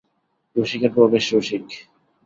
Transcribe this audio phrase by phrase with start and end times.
[0.55, 1.65] রসিকের প্রবেশ রসিক।